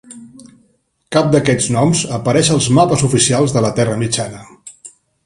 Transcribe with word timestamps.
Cap 1.15 1.27
d"aquests 1.35 1.67
noms 1.75 2.01
apareix 2.17 2.49
als 2.55 2.71
mapes 2.79 3.05
oficials 3.09 3.55
de 3.59 3.63
la 3.67 3.73
terra 3.81 3.99
mitjana. 4.01 4.41